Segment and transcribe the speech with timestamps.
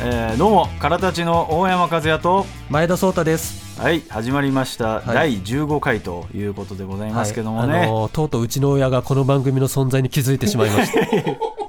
[0.00, 2.44] えーどうもからたちの大山和也と。
[2.68, 3.80] 前田壮太です。
[3.80, 5.02] はい始まりました、い。
[5.06, 7.82] 第15回ということでございますけどもね、はい。
[7.84, 10.98] あのーとうとううちの親がこの番組の存在に気づいてしまいました。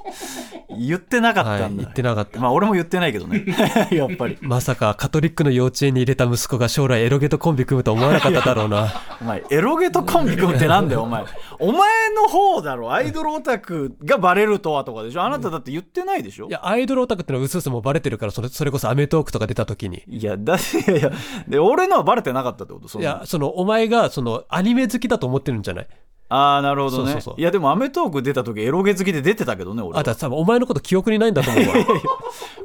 [0.78, 2.40] 言ってなかったんだ、はい、言ってなかった。
[2.40, 3.44] まあ俺も言ってないけどね。
[3.92, 4.38] やっぱり。
[4.40, 8.88] まさかカトリックの幼稚園に入れた息子が将来エロゲとコンビ組むと思わなかっただろうな。
[9.20, 11.24] お前エロゲとコンビ組むってなんだよお前。
[11.58, 12.92] お前の方だろ。
[12.92, 15.22] アイドルオタクがバレるとはとかでしょ？
[15.22, 16.48] あなただって言ってないでしょ？
[16.48, 17.70] いや、アイドルオタクってのはうすうす。
[17.70, 20.02] もうバレてるから、それそれこそアメトーークとか出た時に。
[20.08, 21.12] いやだいやいや。
[21.48, 22.98] で俺のはバレてなかったってこと？
[22.98, 25.86] いや、その、お前が、その、アニメ好きだと思ってるんじゃない？
[26.30, 27.10] ああなるほどね。
[27.10, 27.40] そうそうそう。
[27.40, 30.00] いやでも『アメトーーク』出た時エロゲ好きで出てたけどね俺は。
[30.00, 31.74] あ、だ多分お前のこと記憶にないんだと思うわ。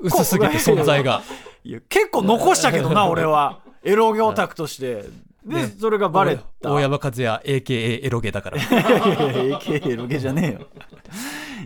[0.02, 1.24] 薄すぎて存在が。
[1.64, 3.60] いや結構残したけどな俺は。
[3.84, 5.06] エロゲオタクとして。
[5.46, 6.72] で、それがバレた。
[6.72, 8.58] 大山和也 AKA エロゲだから。
[8.58, 10.68] いやいや AK エロゲじゃねえよ。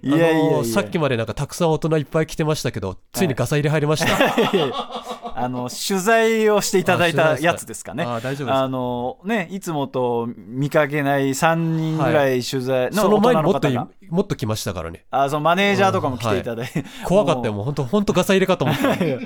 [0.02, 4.17] いやいやいや、あのーさっきまでなんかたくさん大人いっぱい来てましたけど、ついにガサ入れ入りました。
[5.40, 13.70] あの取材をしていただいたやつですかねあ大丈夫あのねいつもと見かけない3人ぐらい取材のその大前にもっと
[14.09, 15.06] もっと来ましたからね。
[15.12, 18.96] あそのマネージャーとかも来ていただいて、怖かったよ、もう本当本当ガサ入れかと思った。
[18.98, 19.20] い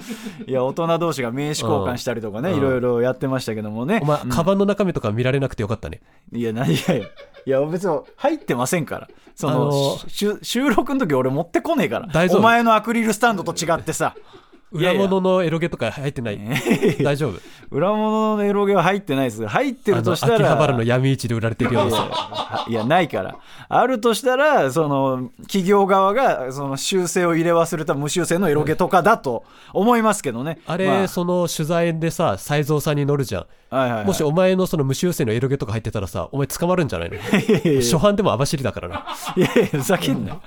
[0.48, 6.02] や大人同士が名刺交換したりとかね、うんいろいろやってましたけどもねお前、うんカバンの中身とか見られなくてよかったね。
[6.34, 7.06] いや、ないやいや。
[7.46, 9.08] いや、別に入ってませんから。
[9.36, 9.98] その、
[10.42, 12.08] 収録の時俺持ってこねえから。
[12.08, 14.16] 大丈夫お前のアクリルスタンドと違ってさ。
[14.74, 16.40] いや裏いや物のエロゲとか入ってない？
[17.04, 17.40] 大丈夫？
[17.72, 19.46] 裏物のエロゲは入ってないです。
[19.48, 20.36] 入ってるとしたら。
[20.36, 23.36] 秋葉原の闇市で売られてるような いやないから。
[23.70, 29.44] あるとしたら、その、企業側が、その、修正を入れ忘れた無修正のエロゲとかだと
[29.74, 30.60] 思いますけどね。
[30.68, 33.46] あれ、まその取材でさ、斎蔵さんに乗るじゃん。
[33.70, 39.06] はいはいはいもしお前のその無修正のエロゲとか入ってたらさ、お前捕まるんじゃないのいやいやいや初版でも網走だからな。
[39.36, 40.42] いやいや、ふざけんなよ。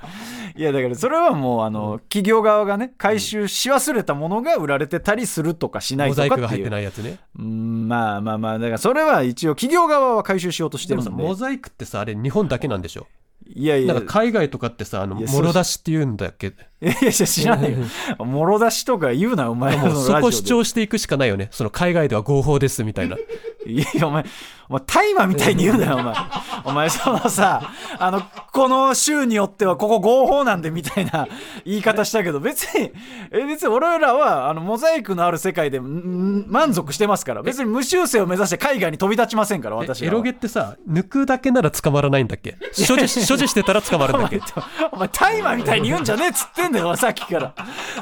[0.57, 6.37] いや、だからそれはもう、あの、企業側がね、回収し忘れたものが売られてたりするとかしないモとかっていう。
[6.37, 7.19] ザイクが入ってないやつね。
[7.37, 11.23] うんまあまあまあ、だからそれは一応企業側は回収しようとしてでもさ、るんで。
[11.23, 13.07] モザイクってさ、あれ日本だけなんでしょ？
[13.49, 16.47] いやいや、なんか海外とかってさ、あの、いやもろ出しって言うんだっけ？
[16.47, 16.51] い
[16.81, 18.25] やいや、知らないよ。
[18.25, 21.47] もろ出しとか言うな、お前もうそこ主張していくしかないよね。
[21.51, 23.15] その海外では合法ですみたいな。
[23.65, 24.25] いや、お前、
[24.69, 26.15] お前、大麻みたいに言うなよ、お前。
[26.65, 31.27] お前、そのさ、あの、この州によってはここ合法なんでみたいな
[31.63, 32.91] 言い方したけど、別に、
[33.31, 40.13] え、別に俺らは、あの、モザイクのある世界で、ん満足してますから、別に無修正を目指して海外に飛び立ちませんから、え私らは。
[40.13, 42.57] エロゲってさ、抜くだけなら捕まらないんだっけ？
[42.73, 44.41] 所持所持してたら捕まるんだっけ？
[44.91, 47.53] お前、大麻みたいに言うんじゃねえっつってんだよ、さっきから。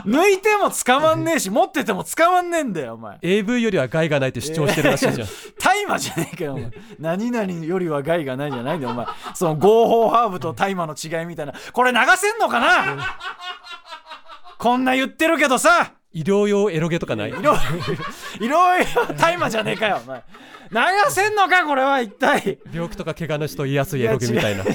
[0.05, 3.17] 抜いても捕まんねえし、持ってても捕まんねえんだよ、お前。
[3.21, 5.27] AV よりは害がないって主張してるらしいじゃん。
[5.59, 6.71] 大麻じゃねえかよ、お前。
[6.99, 9.05] 何々よりは害がないじゃないんだよ、お前。
[9.33, 11.53] その合法ハーブと大麻の違いみたいな。
[11.73, 13.17] これ流せんのかな？
[14.57, 17.29] こんな言ってるけどさ、 医療用エロゲとかない？
[17.29, 17.53] いろ
[18.81, 20.23] いろ、大麻じゃねえかよ、お前。
[20.71, 20.77] 流
[21.09, 22.59] せんのか、これは一体。
[22.73, 24.63] 病気とか怪我の人を癒やすエロゲみたいな。
[24.63, 24.67] 医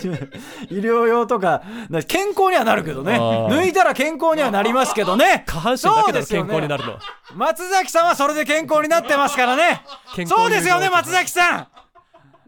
[0.81, 3.19] 療用とか、な健康にはなるけどね。
[3.19, 5.45] 抜いたら健康にはなりますけどね。
[5.47, 6.99] 下半身だけだろ健康になるの。
[7.35, 9.83] 松崎さんはそれで健康になってますからね
[10.27, 11.69] そうですよね松崎さん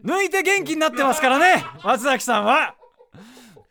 [0.05, 2.75] 抜いて元気になってますからね松崎さんは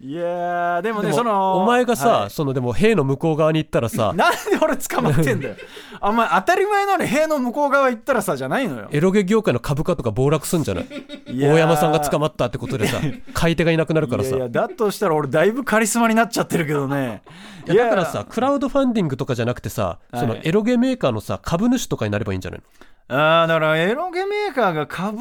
[0.05, 2.31] いやーでもねそのお前がさ、はい。
[2.31, 5.55] そのでも塀の向こう側に行ったらさ、なんで俺捕まってんだよ。
[6.01, 8.89] あんま当たり前なのに塀の向こう側行ったらさじゃないのよ。
[8.91, 10.87] エロゲ業界の株価とか暴落すんじゃない？
[11.29, 13.01] 大山さんが捕まったってことでさ、
[13.33, 14.31] 買い手がいなくなるからさ。
[14.31, 17.23] いやいやだとしたら俺だいぶカリスマになっちゃってるけどね。
[17.69, 22.61] いやだからさ、クラウドファンディングとかじゃなくてさ、そのはいエロゲメーカーのさ、株主とかになればいいんじゃない
[23.09, 25.21] の、あーだからエロゲメーカーが株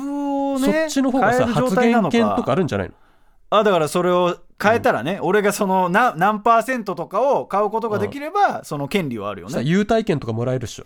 [0.54, 2.96] をねそっちの方がさ、発言権とかあるんじゃないの？
[3.52, 9.64] あだからそれを変えたらね、俺がそのな何パーセントとかを買うことができれば、その権利はあるよさ、ね。
[9.66, 10.86] 優待券とかもらえるっしょ。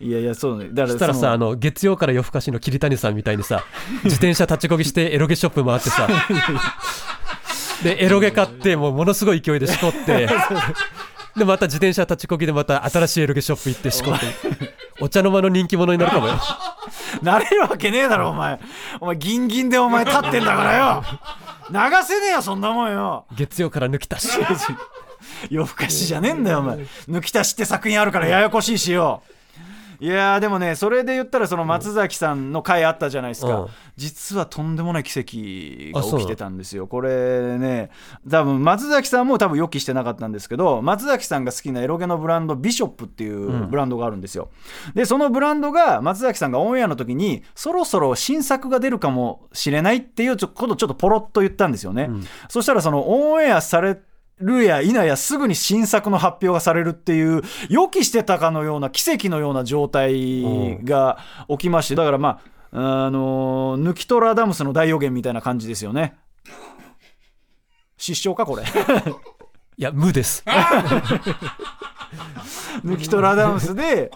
[0.00, 0.70] いやいや、そうね。
[0.72, 3.62] だからしたらさ、あの、月曜から夜更かしの桐谷さんみたいにさ、
[4.02, 6.08] 自転車立ちこぎしてエロゲショップ回ってさ、
[7.84, 10.26] で、エロゲ買って、もうものすごい勢いでしこって、
[11.36, 14.26] で、また自転車立ちこぎでまた新しいエロゲショップ行ってしこって、
[15.00, 16.40] お茶の間の人気者になるかもよ。
[17.22, 18.58] なれるわけねえだろ、お前。
[19.00, 21.04] お前、ギンギンでお前立ってんだからよ。
[21.70, 21.76] 流
[22.06, 23.24] せねえよ、そんなもんよ。
[23.36, 24.38] 月曜から抜き足し。
[25.50, 26.76] 夜更かしじゃねえんだよ、お前。
[27.08, 29.22] 抜き足しって作品あるからややこしいしよ。
[30.00, 33.68] いやーでもねそれで言ったらその松崎さんの回あったじゃないですか、うん。
[33.96, 36.86] 実はとんでもない奇跡が起きてたんですよ。
[36.86, 37.90] これね
[38.28, 44.48] 多分松崎さんも多分予期してなかったんですけど松崎さんが好きなエロゲのブランドビショップっていうブランドがあるんですよ、
[44.94, 52.08] でそのブランドが松崎さんがオンエアの時にそろそろ新作が出るかもしれないっていうちょことをちょっとポロッと言ったんですよね、
[52.48, 53.98] そしたらそのオンエアされ
[54.40, 62.40] るや否やすぐに新作の発表がされるっていう予期してたかのような奇跡のような状態が起きましてだからま
[62.72, 66.16] ああの抜きトラダムスの大予言みたいな感じですよね。
[67.96, 68.62] 失笑かこれ。
[69.76, 70.44] いや無です。
[72.84, 74.10] 抜きトラダムスで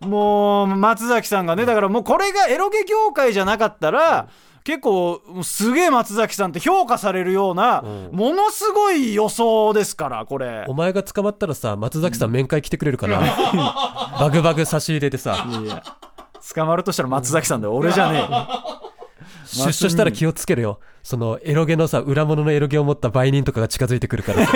[0.00, 4.28] もう松崎さんがねだからもうこれがエロゲ業界じゃなかったら
[4.66, 10.64] 結構すげえ松崎さんって評価されるようなものすごい予想ですからこれ。
[10.66, 13.20] お前が捕まったらさ松崎さん面会来てくれるかな。
[14.18, 15.46] バグバグ差し入れでさ。
[15.62, 15.84] いや
[16.52, 18.48] 捕まるとしたら松崎さんだよ俺じゃねえよ。
[19.46, 20.80] 出所したら気をつけるよ。
[21.04, 24.52] そのエロゲのさ裏物のエロゲを持った売人とかが近づいてくるからさ。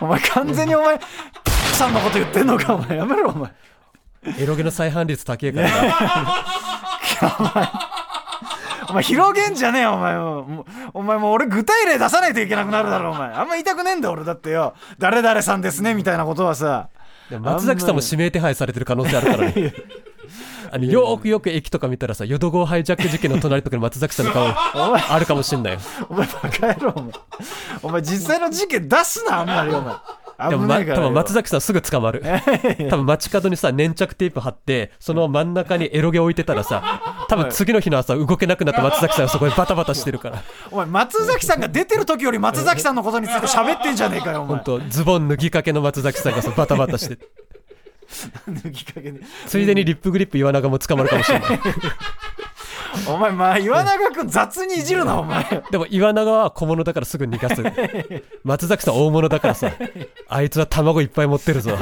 [0.00, 0.98] お前完全にお前
[1.72, 2.96] さんのこと言ってんのかお前。
[2.96, 3.52] やめろお前。
[4.40, 5.76] エロゲの再犯率高えからな
[8.88, 10.66] お前広げんじゃねえよお前も。
[10.94, 13.32] お前もう俺具体例出さないといけなくなるだろお前。
[13.32, 14.74] あんま言いたくねえんだよ俺だってよ。
[14.98, 16.88] 誰々さんですねみたいなことはさ。
[17.40, 19.74] 松崎さんも指名手配されてる可能性あるからね。
[20.72, 25.80] あのよーくよく駅とか見たらさ淀号ハイジャック事件の隣とかに松崎さんの顔あるかもしんないよ。
[26.08, 27.12] お前バカ野郎お前。
[27.82, 29.94] お前実際の事件出すなあんまりお前
[30.38, 32.22] でも、ま、多分松崎さんすぐ捕まる。
[32.90, 40.42] 多分街角にさ粘着テープ貼ってその真ん中にエロゲ置いてたらさ 多分次の日の朝動けなくなった松崎さんがそこでバタバタしてるから。
[40.70, 44.56] お前松崎さんが出てる時より松崎さんのことについて喋ってんじゃねえかよお前。
[44.58, 47.18] 本当ズボン脱ぎかけの松崎さんがさバタバタして。
[48.46, 49.20] 脱ぎかけで。
[49.46, 51.60] ついでにリップグリップ岩永も捕まるかもしれない
[53.08, 55.44] お前まあ岩永君雑にいじるなお前。
[55.70, 57.62] でも岩永は小物だからすぐ逃がす。
[58.44, 59.70] 松崎さん大物だからさ
[60.28, 61.76] あいつは卵いっぱい持ってるぞ。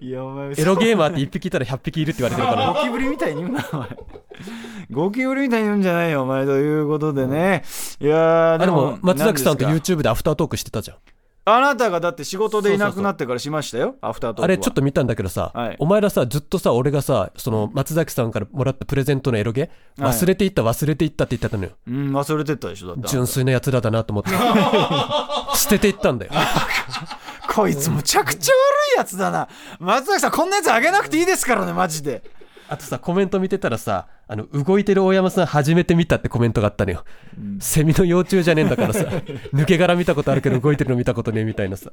[0.00, 2.72] いやお前エロゲーマーって1匹いたら100匹いるって言われてるから。
[2.72, 3.88] ゴキブリみたいに言うなお前。
[4.90, 7.64] ゴキブリみたいに言うんじゃないよお前ということでね。
[8.00, 10.96] いやーあでも松崎さんと YouTube でアフタートークしてたじゃん
[11.44, 14.44] あなたがだって仕事でいなくなってからしましたよアフタートークは。
[14.44, 15.76] あれちょっと見たんだけどさ、はい。
[15.78, 19.70] お前らさずっとさ俺がさその松崎さんからもらったプレゼントのエロゲ？
[19.98, 20.12] はい。
[20.12, 21.70] 忘れていった忘れていったって言ってたのよ。
[21.86, 23.08] うん忘れてったでしょだって。
[23.08, 24.30] 純粋なやつらだなと思って。
[25.56, 26.32] 捨てていったんだよ。
[27.52, 29.48] こいつむちゃくちゃ悪いやつだな。
[29.80, 32.22] 松崎さんこんなやつあげなくていいですからねマジで。
[32.68, 37.02] あとさコメント見てたらさあの動いてる大山さん初めて見たってコメントがあったのよ、
[37.58, 39.00] セミの幼虫じゃねえんだからさ。
[39.52, 41.90] 抜け殻見たことあるけど動いてるの見たことねえみたいなさ。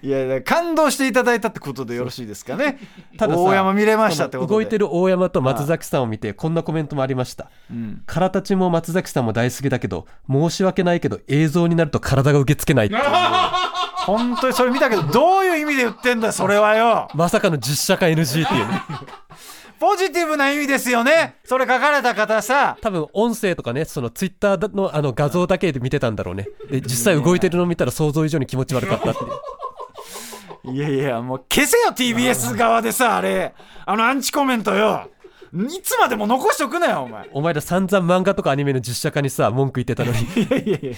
[0.00, 2.78] いやいや感動していただいたってことでよろしいですかね。
[3.18, 7.50] たださ大山見れましたってこと動いてる大山と松崎さんを見てこんなコメントもありました。
[7.70, 8.02] うん。
[8.06, 12.96] 空たちも松崎さんも大好きだけど申し訳ないけど映像になると体が受け付けないって
[14.06, 17.08] 本当にそれ見たけどどういう意味で言ってんだよそれはよ。
[17.12, 18.82] まさかの実写化 NG っていうね
[19.82, 21.34] ポジティブな意味ですよね。
[21.44, 22.78] それ書かれた方さ。
[22.80, 26.46] 多分音声とかねそのツイッターのあの画像だけで見てたんだろうね。
[26.70, 29.14] で実際動いてるのを見たら想像以上に気持ち悪かったっ
[30.62, 33.54] ていやいやもう消せよ TBS 側でさあれ。
[33.84, 35.10] あのアンチコメントよ
[35.54, 37.28] いつまでも残しとくなよお前。
[37.32, 40.20] お前ら散々漫画とかアニメの実写化にさ文句言ってたのに。
[40.42, 40.96] いやいやいや。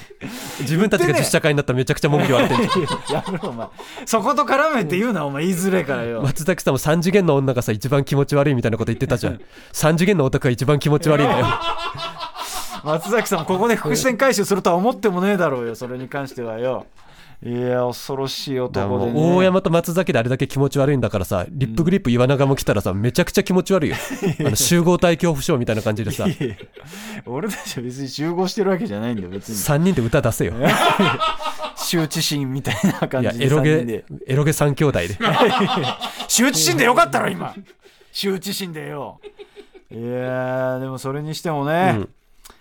[0.61, 2.63] 自分たちが実写化になったらめちゃくちゃ文句言われてる
[3.11, 3.67] やめろお前
[4.07, 9.41] そこと絡めて言うなお前言いづれえからよ松崎さんも3次元の女がさ一番気持ち悪いみたいなこと言ってたじゃん
[9.73, 11.47] 3次元の男が一番気持ち悪いんだよ
[12.85, 16.87] 松崎さんもここで伏線回収するとは思ってもねえだろうよそれに関してはよ
[17.45, 19.13] いや恐ろしい男でね。
[19.15, 23.97] 大山と松崎であれだけ気持ち悪いんだからさリップグリップ岩永も来たらさめちゃくちゃ気持ち悪いよ。
[24.41, 26.27] あの集合体恐怖症みたいな感じでさ。
[27.27, 29.57] 俺たちは別に集合してるわけじゃないんだよ別に。
[29.57, 30.55] 3人で歌出せよ。
[31.77, 35.09] 羞恥心みたいな感じでエロゲエロゲ3兄弟で。
[36.29, 37.55] 羞恥心でよかったろ今。
[38.11, 39.21] 羞恥心でよ。
[39.91, 42.09] いやーでもそれにしてもね、うん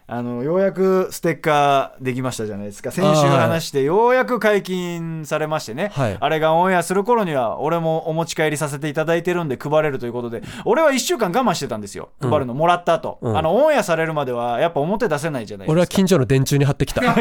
[0.06, 2.92] あのようやくステッカーできましたじゃないですか。
[2.92, 6.18] 先週話してようやく解禁されましてね、はい。
[6.20, 12.10] あれがオンエアする頃には俺もお持ち帰りさせていただいてるんで配れるということで俺は1週間我慢してたんですよ。
[12.20, 13.38] 配るのもらった後、うん。
[13.38, 15.72] あのオンエアされるまではやっぱ表出せないじゃないですか。
[15.72, 17.02] 俺は近所の電柱に貼ってきた。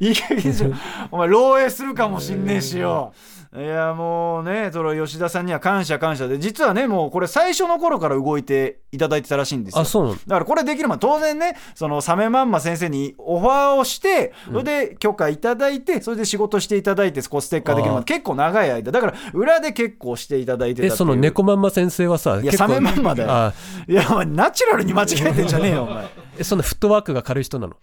[0.00, 0.72] いい加減にしろ
[1.10, 3.12] お前漏洩するかもしんねえしよ。
[3.56, 9.80] いやもうねその吉田さんには感謝感謝で実はねもうこれ最初の頃から動いていただいてたらしいんですよ。
[9.80, 18.92] あそうなのだからこれできるま当然ねそのサメマンマ先生にオファーをしてそれで許可いただいてそれで仕事していただいてこうステッカーできるまで結構長い間。
[18.92, 23.30] だから裏で結構していただいてたえその猫まんま先生はさいやサメまんまだよ。
[23.32, 23.54] あ
[23.88, 26.06] いやナチュラルに間違えてんじゃねえよお前。
[26.38, 27.76] えそんなフットワークが軽い人なの？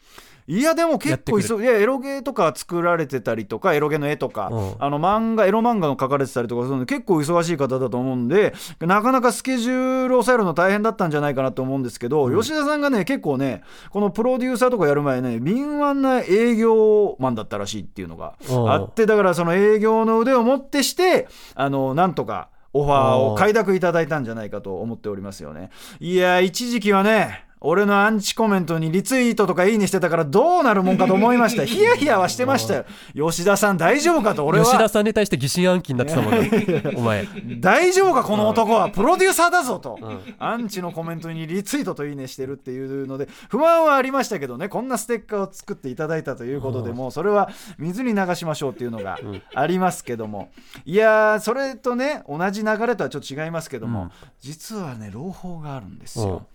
[0.47, 4.75] いやでも結構いやエロゲとか作られてたりとかエロゲの絵とか、うん。
[4.79, 18.71] あの漫画エロ漫画の描かれてたりとかするので結構忙しい方だと思うんでなかなかスケジュールを抑えるの大変だったんじゃないかなと思うんですけど、吉田さんがね結構ねこのプロデューサーとかやる前ね敏腕な営業マンだったらしいっていうのがうん。
[18.71, 25.69] あってだからその営業の腕をもってしてあのなんとかオファーを快諾いただいたんじゃないかと思っておりますよね。
[25.99, 31.63] いや一時期はね俺のアンチコメントにリツイートとかいいねしてたからどうなるもんかと思いました。
[31.65, 32.85] ヒヤヒヤはしてましたよ。
[33.15, 34.65] 吉田さん大丈夫かと俺は。
[34.65, 36.93] 吉田さんに対して疑心暗鬼になってたもんね。
[36.97, 37.25] お前。
[37.59, 39.97] 大丈夫かこの男はプロデューサーだぞと、
[40.39, 49.17] アンチのコメントにリツイートといいねしてるっていうので不満はありましたけどねこんなステッカーを作っていただいたということで、もうそれは水に流しましょうっていうのが
[49.55, 50.49] ありますけども、
[50.85, 56.45] いやーそれとね同じ流れとはちょっと違いますけども、実はね朗報があるんですよ。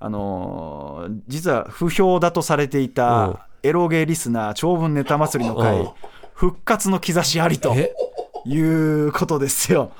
[0.00, 5.88] あのー実は不評だとされていうんたエロゲリスナー長文ネタ祭りのうん会
[6.34, 7.72] 復活の兆しありと。
[7.76, 7.92] え？
[8.46, 9.90] いうことですよ。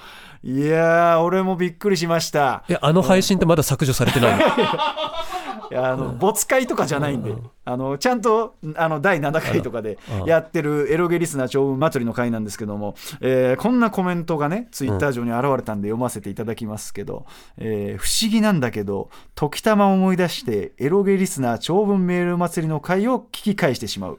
[0.45, 2.63] いやー、俺もびっくりしました。
[2.69, 4.45] えあの配信ってまだ削除されてないの？
[5.75, 7.35] あの没会とかじゃないんで、
[7.65, 10.27] あのちゃんとあの第7回とかでうん。
[10.27, 17.27] やってるエロゲリスナー長文祭りの会なんですけども、えーこんなコメントがね、ツイッター上に現れたんで読ませていただきますけど、
[17.59, 24.19] えー不思議なんだけど、時たま思い出して、エロゲリスナー長文メール祭りの会を聞き返してしまう。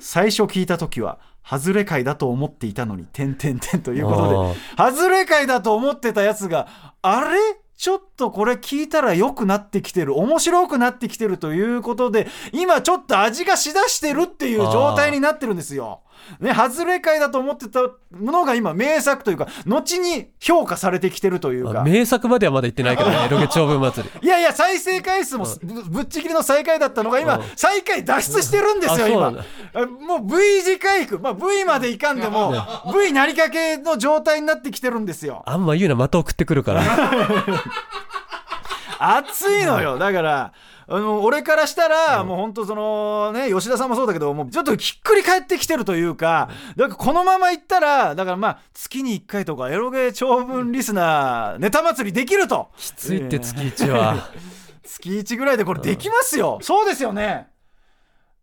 [0.00, 6.66] 最初聞いた時は、外れ会だと思っていたのに、点々点ということで、外れ会だと思ってたやつが、
[7.00, 7.38] あれ？
[7.78, 16.00] ちょっとこれ聞いたら良くなってきてる、面白くなってきてるということで、今ちょっと味がしだしてるっていう状態になってるんですよ。
[16.40, 21.80] ね、外れ会だと思ってたものが今名作というか、後に評価されてきてるというか。
[21.80, 24.26] あ名作まではまだ言ってないけどねエロゲ長文祭り。
[24.26, 29.30] いやいや、再生回数もぶぶっちぎりの最下位だったのが今うん、最下位脱出してるんですよ、今。
[29.30, 32.54] もう V 字回復、まあ、V までいかんでも、
[32.92, 35.42] V なりかけの状態になってきてるんですよ。
[35.46, 36.82] あんま言うなまた送ってくるから。
[38.98, 39.98] 熱いのよ。
[39.98, 40.52] だから、
[40.90, 52.70] あの、俺からしたら、もう本当そのね、吉田さんもそうだけど、もうちょっとひっくり返ってきてるというか、だからこのままいったら、だからまあ、月に1回とかエロゲー長文リスナーネタ祭りできると。
[52.78, 54.30] きついって月一は
[54.82, 56.58] 月1ぐらいでこれできますよ。
[56.62, 57.48] そうですよね。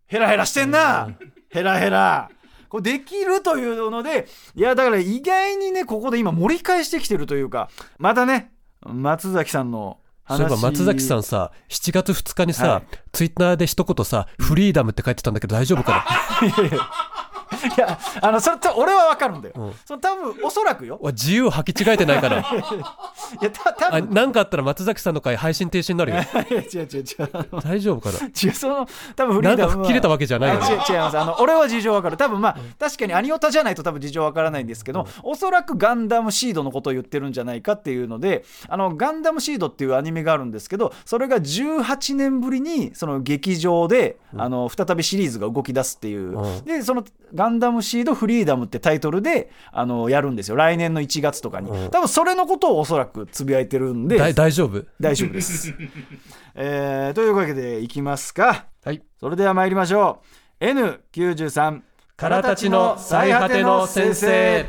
[0.05, 1.09] ヘラヘラしてんな。
[1.49, 2.29] ヘラヘラ。
[2.69, 12.83] これできるというので、いや、だから意外にね、ここで今盛り返してきてるというか、またね、松崎さんの話そういえば松崎さんさ7月2日にさ、はい。
[13.11, 16.05] ツイッターで一言さ「フリーダム」って書いてたんだけど大丈夫か
[17.55, 19.53] いや、あの、それ俺はわかるんだよ。
[19.57, 19.73] うん。
[19.85, 20.99] その多分、おそらくよ。
[21.03, 22.39] な自由履き違えてないから。
[23.41, 26.17] いや、た多あ分、なんかあったら松崎さんの回配信停止になるよ。
[26.51, 27.61] 違う違う違う。
[27.61, 28.27] 大丈夫かな？
[28.27, 29.83] 違う、その、多分フリなんかーダムは。
[29.83, 31.17] 吹っ切れたわけじゃないよあ違うね違います。
[31.17, 32.17] あの俺は事情わかる。
[32.17, 46.65] 多分まあ、確かにアニオタじゃないと多分事情わからないんですけど、おそらくガンダムシードのことを言ってるんじゃないかっていうのであのガンダムシードっていうアニメがあるんですけどそれが18年ぶりにその劇場で、あの再びシリーズが動き出すっていう、うん。
[46.65, 50.55] でそのガンダムシードフリーダムってタイトルであのやるんですよ。
[50.55, 51.89] 来年の1月とかに、うん。
[51.89, 54.17] 多分それのことをおそらくつぶやいてるんで。
[54.33, 54.85] 大丈夫？
[54.99, 55.73] 大丈夫です、
[56.55, 58.65] えーというわけでいきますか。
[58.83, 59.01] はい。
[59.19, 60.21] それでは参りましょ
[60.61, 60.65] う。
[60.65, 61.81] N93
[62.15, 64.65] からたちの最果ての先生。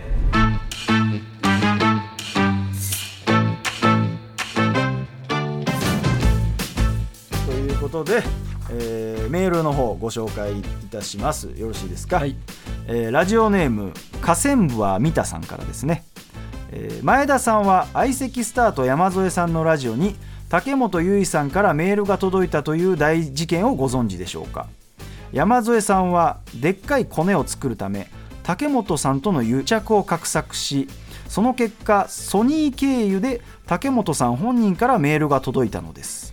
[7.47, 8.23] ということで、
[8.70, 11.50] えーメールの方ご紹介いたします。
[11.56, 12.37] よろしいですか、はい。
[12.87, 16.04] えーラジオネーム河川部は三田さんからですね、
[16.73, 20.16] えー前田さんは相席スタート山添さんのラジオに
[20.49, 24.68] 竹本結衣さんからメールが届いたという大事件をご存知でしょうか？
[25.32, 28.08] 山添さんはでっかいコネを作るため
[28.44, 30.88] 竹本さんとの癒着を画策し
[31.28, 36.32] その結果ソニー経由で竹本さん本人からメールが届いたのです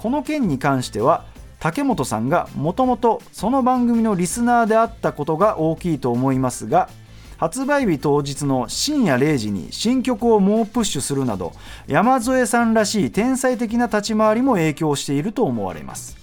[0.00, 1.26] この件に関しては
[1.58, 6.88] 竹本さんがもともとその番組のリスナーであったことが大きいと思いますが
[7.36, 11.52] 発売日当日の深夜0時に新曲を猛プッシュするなど
[11.86, 16.16] 山添さんらしい天才的な立ち回りも影響していると思われます。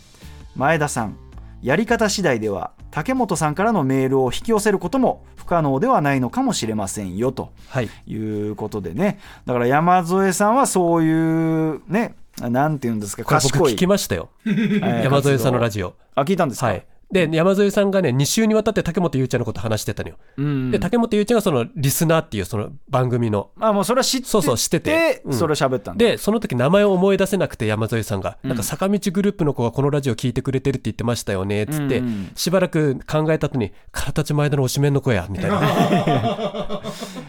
[0.55, 1.15] 前田さん
[1.62, 7.89] やり方次第では竹本さんからのメールを引き寄せることも不可能ではないのかもしれませんよとはい。
[8.07, 9.19] いうことでね。
[9.46, 11.12] だから山添さんはそうい
[11.75, 13.24] うねなんていうんですか？
[13.24, 13.74] これ僕賢い。
[13.74, 14.29] 聞きましたよ。
[14.46, 16.86] えー山添さんのラジジオオあ聞いたんですか、はい。
[17.10, 20.17] で山添さんがね2週にわたって竹本ゆうちゃんのこと話してたのよ。
[20.36, 20.72] うん。
[20.72, 23.51] で竹本ゆうちゃんがそのリスナーっていうその番組の。
[23.56, 25.22] まあもうそれは知っててそうそう知ってて。
[25.24, 25.34] うん。
[25.34, 26.06] それを喋ったんだ。
[26.06, 28.50] でその時名前を思い出せなくて山添さんが、うん。
[28.50, 36.82] なんか坂道グループの子がこのラジオ聞いてくれてるって言ってましたよねっつって、うんうんしばらく考えた後に形前田の推しメンの子やみたいな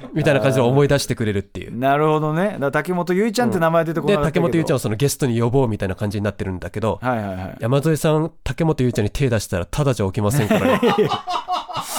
[0.15, 1.77] みたいな感じで思い出してくれるっていう。
[1.77, 2.57] なるほどね。
[2.59, 7.57] だ竹本結衣ちゃんって名前出てこなでかったけど、竹本ゆうちゃんをそのゲストに呼ぼうみたいな感じになってるんだけどはいはいはい。
[7.61, 10.81] 山添さん竹本ゆうちゃんに手出したらただじゃ起きませんからね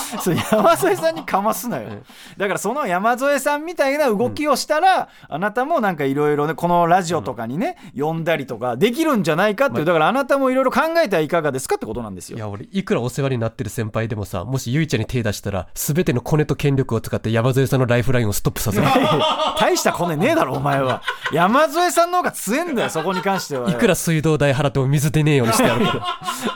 [0.22, 1.90] そう山添さんにかますなよ、
[2.38, 9.86] だからその山添さんみたいな動きをしたら、あなたもなんかいろいろねこのラジオとかにね、呼んだりとかできるんじゃないかっていう。
[9.86, 12.38] だからあなたもいろいろ考えてはいかがですかってことなんですよ。
[12.38, 18.88] いや俺いくらお世話になってる先輩でもさもしゆいちゃんに手出したら全てのコネと権力を使って山添さんのライフラインをストップさせる。
[19.60, 21.02] 大したコネねえだろお前は。
[21.32, 23.70] 山添さんの方が強えんだよそこに関しては。
[23.70, 26.06] いくら水道代払っても水出ねえようにしてやるから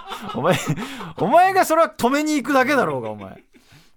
[0.36, 0.58] お前
[1.18, 3.44] お前がそれは止めに行くだけだろうがお前。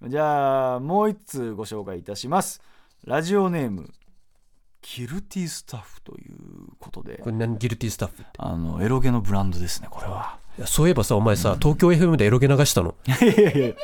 [0.09, 2.61] じゃあもう一通ご紹介いたします。
[3.05, 3.91] ラジオネーム
[4.83, 6.37] キルティスタッフという
[6.79, 7.19] ことで。
[7.19, 8.31] これ何ギルティスタッフって？
[8.39, 10.39] あのエロゲのブランドですねこれは。
[10.59, 12.95] いやそういえばさお前さ東京 FM でエロゲ流したの？
[13.07, 13.75] いやいやいや。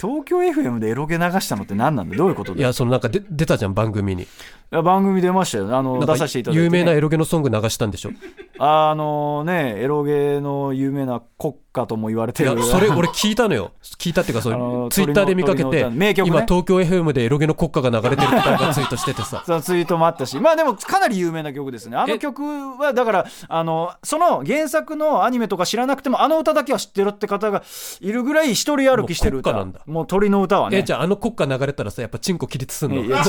[0.00, 2.16] 東京 FM でエロゲ流したのって何なんだ？
[2.16, 4.24] どういうことだいやそのなんかで出たじゃん番組に。
[4.24, 4.26] い
[4.72, 8.10] や番組出ましたよあの出させていただいて、ね、有名なエロゲのソング流したんでしょ？
[8.10, 8.14] い
[8.58, 12.56] あのねエロゲの有名な国歌とも言われてる。
[12.56, 13.72] やそれ俺聞いたのよ。
[13.98, 16.14] 聞いたっていうかそあのれツイッターで見かけてね。
[16.16, 19.42] 今東京 FM でエロゲの国歌が流れてるってツイートしててさ。
[19.46, 20.38] そのツイートもあったし。
[20.38, 21.96] まあでもかなり有名な曲ですね。
[21.96, 22.42] あのえ曲
[22.78, 27.62] はだからあのその原作のアニメとか知らなくてもあの歌だけは知ってるって方が
[28.00, 29.52] いるぐらい一人歩きしてる歌。
[29.52, 29.92] もう国歌なんだ。
[29.92, 30.78] もう鳥の歌はね。
[30.78, 33.02] えじゃああの国歌流れたらさやっぱチンコ起立すんの？
[33.02, 33.24] いや違う。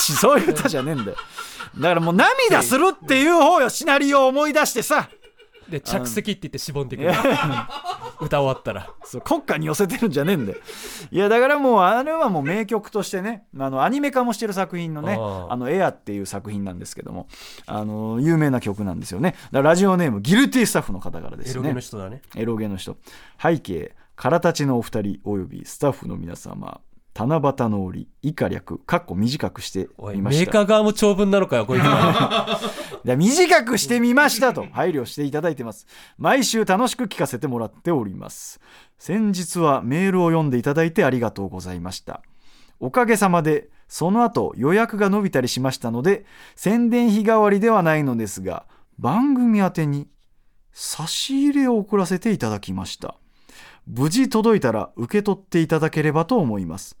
[0.00, 1.16] ち そういう歌じゃねえんだよ。
[1.76, 5.08] だからもう涙するっていう方よシナリオを思い出してさ。
[5.68, 7.10] で着席って言ってしぼんでくる。
[8.20, 8.88] 歌終わったら。
[9.04, 10.58] そう国歌に寄せてるんじゃねえんだよ。
[11.10, 15.52] いやだからもうあれはもう名曲としてねあのアニメ化もしてる作品のねあ「あ。
[15.52, 17.28] あのエア」っていう作品なんですけども
[17.66, 19.34] あの有名な曲なんですよね。
[19.52, 22.22] ラジオネームギルティスタッフの方からですエロねゲの人だね。
[22.34, 22.96] エロゲの人。
[23.40, 26.80] 背景からたちのお二人およびスタッフの皆様
[27.18, 30.52] 七夕の折以下略かっこ短くしてみました。
[30.52, 32.60] カー側も長文なのかよこいつは。
[33.04, 35.88] で短くしてみましたと配慮していただいてます。
[36.16, 38.60] 毎週楽しく聞かせてもらっております。
[38.98, 42.22] 先日はメールを読んでいただいてありがとうございました。
[42.78, 48.66] おかげさまでその後予約が伸びたりしましたので宣伝費代わりではないのですが
[49.00, 50.06] 番組宛てに
[50.72, 53.16] 差し入れを送らせていただきました。
[53.88, 56.98] 無事届いたら受け取っていただければと思います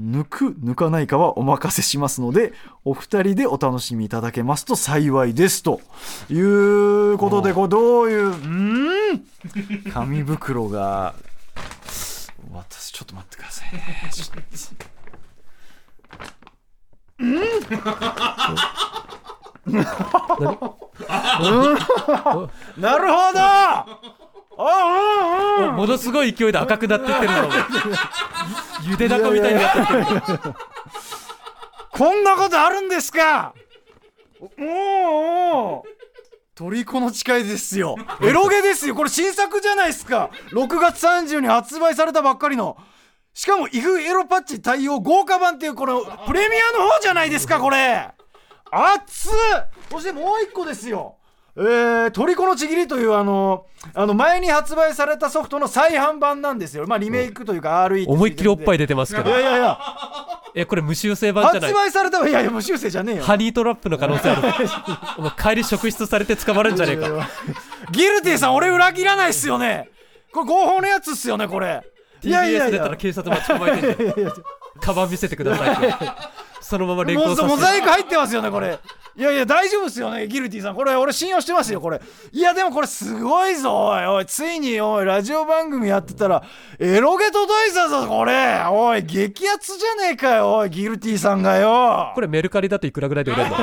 [0.00, 2.52] 抜く抜かないかはお任せしますので
[2.84, 5.80] お二人でお楽しみいただけますと幸いですと
[6.30, 9.92] いうことでこれどういううーん？
[9.92, 11.14] 紙袋が
[12.52, 14.10] 私ちょっと待ってくださいね。
[14.12, 14.42] ちょっと
[17.18, 17.34] うん？
[22.78, 24.21] なるほど
[24.56, 27.48] ものすごい勢いで赤くなってってるの
[28.88, 30.54] ゆでだこみたいになってる。
[31.90, 33.54] こんなことあるんですか？
[34.60, 35.84] おお
[36.54, 37.96] トリコの誓いですよ。
[38.22, 38.94] エロゲですよ。
[38.94, 40.30] これ新作じゃないですか。
[40.50, 42.76] 6月30に発売されたばっかりの。
[43.34, 48.08] しかもイフエロパッチ対応豪華版っていうこのプレミアの方じゃないですかこれ。
[48.70, 49.32] 熱っ！
[49.90, 51.16] そしてもう一個ですよ
[51.54, 56.86] えー、トリコのちぎりというあのあの前に発売されたソフトの再販版なんですよ。
[56.86, 59.28] まあリメイクというか RE 思いっきりおっぱいで出てますけど。
[59.28, 59.78] いやいやいや。
[60.54, 61.72] えこれ無修正版じゃない？
[61.72, 63.22] 発売されたいやいや無修正じゃねえよ。
[63.24, 64.42] ハニートラップの可能性ある
[65.18, 67.08] お前帰り職質されて捕まるんじゃねえか。
[67.90, 69.90] ギルティさん俺裏切らないっすよね。
[70.32, 71.82] これ合法のやつっすよねこれ。
[72.22, 74.32] いやいや TBS 出たら警察待ち構えてんじゃん。
[74.80, 76.04] カバン見せてくださいって
[76.62, 77.48] そのまま連モ行させて。
[77.48, 78.78] モザイク入ってますよねこれ。
[79.14, 80.74] いやいや大丈夫っすよねギルティさん。
[80.74, 82.00] これ俺信用してますよこれ。
[82.32, 86.42] いやでもこれすごいぞおいおいついにおいラジオ番組やってたら
[86.78, 88.64] エロゲ届いたぞこれ。
[88.70, 92.12] おい激アツじゃねえかよおいギルティさんがよ。
[92.14, 93.56] これメルカリだといくらぐらいで売れるの？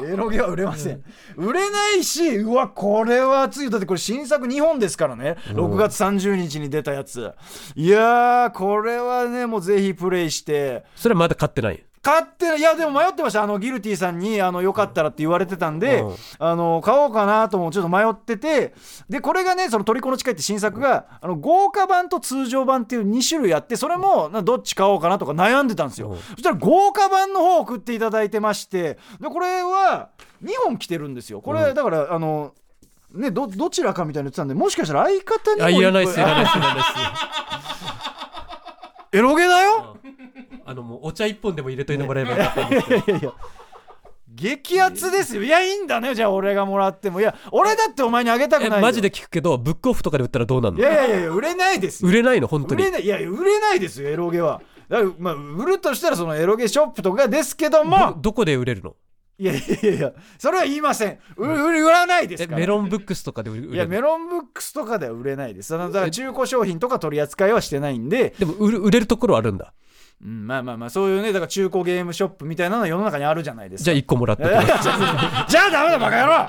[0.00, 1.02] エロゲは売れません、
[1.36, 3.64] 売れないしうわこれは熱い。
[3.64, 5.36] よだってこれ新作2本ですからね。
[5.48, 7.32] 6月30日に出たやつ。
[7.74, 10.84] いやーこれはねもうぜひプレイして。
[10.96, 13.44] それはまだ買ってない買っていやでも迷ってました。
[13.44, 16.16] あのギルティさんにあのよかったらって言われてたんで、うん。
[16.40, 18.74] あの買おうかなともちょっと迷ってて
[19.08, 26.16] でこれがねその「トリコの誓い」って新作があの豪華版と通常版っていう2種類あってそれもなどっち買おうかなとか悩んでたんですよ、うん。
[26.18, 30.08] そしたら豪華版の方を送っていただいてましてでこれは
[30.42, 31.40] 2本来てるんですよ。
[31.40, 31.74] これ、うん。
[31.74, 32.52] だからあの
[33.14, 35.80] ねどどちらかみたいな言ってたんでもしかしたら相方にもあい。
[35.80, 36.84] らないすいらないっすいらないっ
[37.78, 37.81] す
[39.12, 39.98] エロゲだよ？
[40.64, 42.96] あのもうお茶一本でも入れといてもらえばよかったんですけど。
[42.96, 43.32] いやいや
[44.34, 45.42] 激アツですよ。
[45.42, 46.14] いやいいんだね。
[46.14, 47.20] じゃあ俺がもらっても。
[47.20, 48.76] いや俺だってお前にあげたくないよ。
[48.78, 50.80] えマジで聞くけどブックオフとかで売ったらどうなんの？
[50.80, 52.08] いやいやいやいや売れないですよ。
[52.08, 52.82] 売れないの本当に。
[52.82, 54.62] 売れないいや売れないですよエロゲは。
[54.88, 58.96] だからまあ売るとしたらそのエロゲショップとかですけどどもどこで売れるの？
[59.42, 61.18] いやいやいやそれは言いません。
[61.36, 62.58] 売売売らないですから。
[62.58, 63.74] えメロンブックスとかで売れる？
[63.74, 65.72] いやメロンブックスとかでは売れないです。
[65.72, 69.72] だから中古商品とか取り扱いはしてないんで、でも売る売れるところあるんだ
[70.24, 73.84] うん、まあまあまあそういうねだから中古ゲームショップみたいなの世の中にあるじゃないですか。
[73.86, 76.48] じゃあ1個もらってじゃあダメだバカ野郎。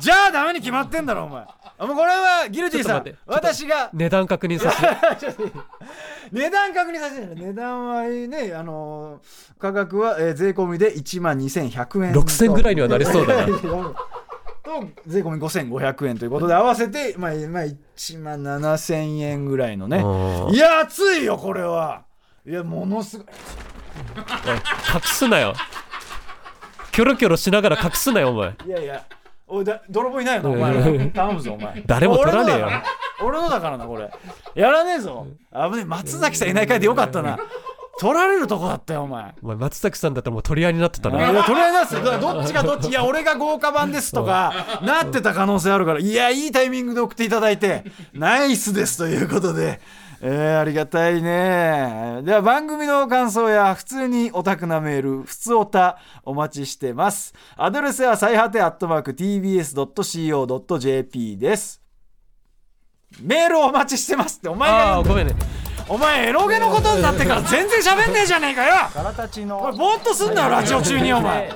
[0.00, 1.44] じゃあダメに決まってんだろお前。
[1.76, 5.52] あもうこれはギルティさん私が値段確認させて。
[6.32, 7.34] 値段確認させて。
[7.34, 12.20] ね値段はねあのー価格は、えー税込みで1万2100円と。
[12.20, 13.58] 6000ぐらいにはなりそうだな。
[14.64, 19.98] と税込み5500円ということで合わせて、まあまあ、1万7000円ぐらいのね。
[19.98, 22.04] うんいや熱いよこれは
[22.46, 23.26] いやものすごい。
[24.94, 25.54] 隠すなよ。
[26.92, 28.54] キョロキョロしながら隠すなよお前。
[28.66, 29.04] いやいや
[29.46, 31.10] おいだ泥棒いないよなお前ら。
[31.10, 31.82] 頼むぞお前。
[31.86, 32.68] 誰も取らねえよ。
[33.22, 34.10] 俺のだからなこれ。
[34.54, 35.26] やらねえぞ。
[35.52, 37.38] 危ねえ松崎さんいない回でよかったな。
[37.98, 39.34] 取られるとこだったよお前。
[39.42, 44.52] お前松崎さんだったらもう取り合いになってたいなやとりあえずだどっちがどっちいや俺が豪華版ですとか
[44.82, 45.98] なってた可能性あるから。
[46.00, 49.80] いやいいタイミングで送っていただいてナイスですということで。
[50.26, 52.22] えー、ありがたいね。
[52.22, 57.34] では番組の感想や普通にオタクなメール普通オタお待ちしてます。
[57.56, 59.76] アドレスは最果てアットマーク TBS.CO.JP
[61.36, 61.82] です。
[63.20, 65.34] メールお待ちしてますってお前がごめんね。
[65.90, 68.72] お前エロゲのことになってから全然喋んねえじゃねえかよ。
[68.88, 71.52] からたちのぼーっとすんなよラジオ中にお前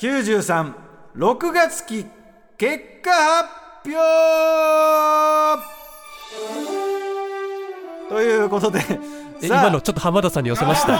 [0.00, 2.06] N936 月期
[2.56, 3.48] 結果発
[3.84, 3.98] 表。
[8.08, 8.80] ということで
[9.42, 10.94] 今のちょっと浜田さんに寄せました。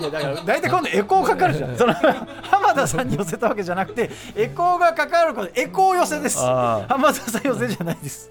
[0.00, 1.76] いやだから大体今度エコーかかるじゃん。
[1.78, 6.38] その浜田さんに寄せたわけじゃなくてエコーがかかることエコー寄せです。
[6.40, 8.30] 浜田さん寄せじゃないです、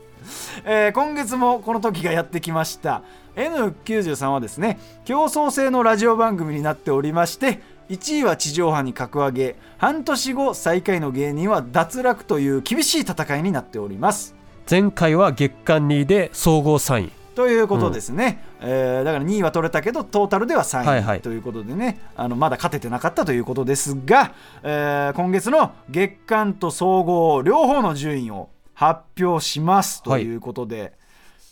[0.65, 3.01] えー今月もこの時がやってきました。
[3.35, 14.35] N93 はですね競争性のラジオ番組になっておりまして1位は地上波に格上げ半年後最下位の芸人は脱落という厳しい戦いになっております。
[14.69, 17.11] 前回は月間2位で総合3位。
[17.35, 21.21] ということですね、えーだから2位は取れたけどトータルでは3位、はいはい。
[21.21, 21.99] ということでね。
[22.15, 30.93] あのまだ勝ててなかったということですが、えー今月の月間と総合両方の順位を発表しますということで、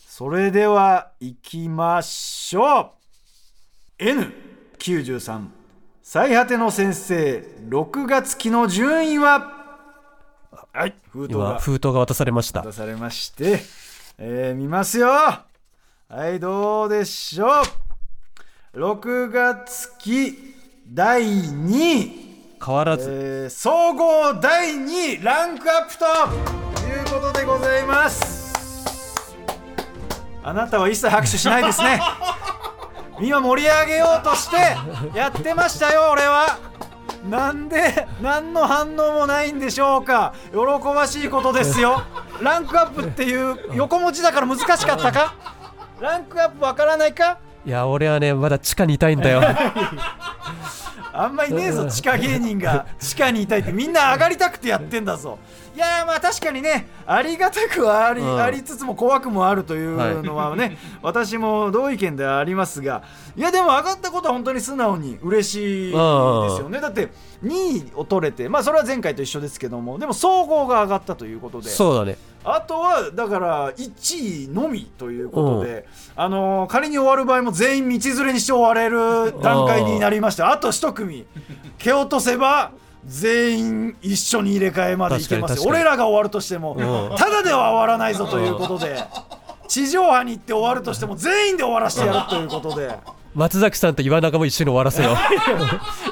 [0.08, 2.92] それではいきましょ
[3.98, 4.04] う。
[4.04, 5.55] N93
[6.08, 9.52] 最果ての先生6月期の順位は？
[10.72, 10.94] はい。
[11.10, 12.62] 封筒今が封筒が渡されました。
[12.62, 13.58] 出されまして、
[14.16, 15.08] えー見ますよ。
[15.08, 15.44] は
[16.28, 17.46] いどうでしょ
[18.72, 18.78] う。
[18.78, 20.54] 6月期
[20.88, 22.12] 第2位、
[22.64, 23.10] 変わらず。
[23.10, 26.04] えー総合第2位ランクアップと
[26.86, 29.34] いうことでございます。
[30.44, 32.00] あなたは一切拍手しないですね
[33.20, 34.56] 今盛り上げようとして
[35.16, 36.58] やってましたよ俺は。
[37.28, 40.34] なんで何の反応もないんでしょうか。
[40.52, 42.02] 喜ばしいことですよ。
[42.40, 45.34] ランクアップっていう横文字だから難しかったか。
[46.00, 47.38] ランクアップわからないか。
[47.64, 49.42] いや俺はねまだ地下にいたいんだよ。
[51.12, 52.86] あんまいねえぞ地下芸人が。
[53.00, 53.72] 地下にいたいって。
[53.72, 55.38] みんな上がりたくてやってんだぞ
[55.76, 58.40] いやーまあ確かにねありがたくはあり,、うん。
[58.40, 63.02] ありつつも怖くもあるというのはね、 私も同意見ではありますが
[63.36, 66.80] いやでも上がったことは本当に素直に嬉しいですよね。
[66.80, 67.10] だって
[67.44, 71.68] 2位を取れてまあそれは前回と一緒ですけどもでも総合が上がったということで。
[71.68, 72.16] そうだね。
[72.48, 75.84] あとはだから1位のみということで、
[76.14, 81.26] あのー仮に終わる場合も全員道連れにして終われる段階になりましたあと一組
[81.78, 82.70] 蹴落とせば
[83.06, 87.16] 全員一緒に入れ替えまでいけます俺らが終わるとしても、うん。
[87.16, 88.98] ただでは終わらないぞということで
[89.68, 92.98] 地上波に行って終わるとしても全員で終わらせてやるということで。
[93.34, 95.14] 松崎さんと岩永も一緒に終わらせよう。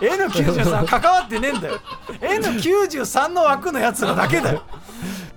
[0.05, 1.81] N93 関わってねえんだよ。
[2.21, 4.63] N93 の枠のやつらだけだよ。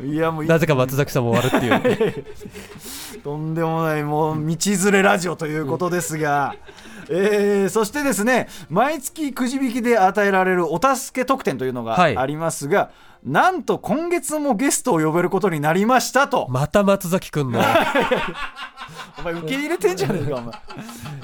[0.03, 0.49] いやもうい。
[0.49, 2.25] なぜか松崎さんも終わるっていう。
[3.23, 6.55] とんでもないもう道連れラジオということですが、
[7.09, 12.17] えーそしてですね毎月くじ引きで与えられるお助け特典というのがはい。
[12.17, 12.91] ありますが、
[13.23, 17.59] なんと今月もゲストを呼べることになりましたと、また松崎くんの。
[19.19, 20.53] お前受け入れてんじゃねえかお前。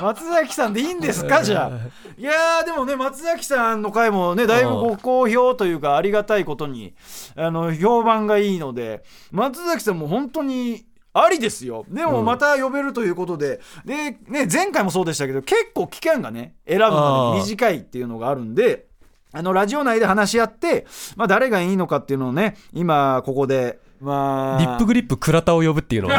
[0.02, 1.70] 松崎さんでいいんですか じゃあ。
[2.18, 6.94] いやーでもね松崎さんの回もねだいぶご好評というかありがたいことに
[7.36, 11.86] あの評判がいいので松崎さんも本当にありですよ。
[11.90, 18.88] でもまた呼べるということで、で、ね、前回もそうでしたけど結構期間がね選ぶのに短いっていうのがあるんで
[19.32, 24.60] あのラジオ内で話し合って、まあ、誰がいいのかっていうのをね今ここでまあ。
[24.60, 26.10] リップグリップ倉田を呼ぶっていうの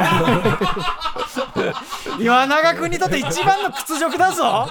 [2.19, 4.67] 岩永君にとって一番の屈辱だぞ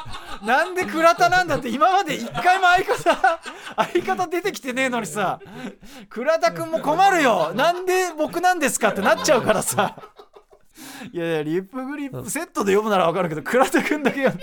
[0.46, 3.40] なんで倉田なんだって今まで一回も相方
[3.92, 5.40] 相方出てきてねえのにさ
[6.10, 7.54] 倉田君も困るよ。
[7.56, 9.96] なんで僕なんですかってなっちゃうからさ。
[11.14, 14.34] いやいやリップグリップセットで読むなら分かるけど倉田君だけが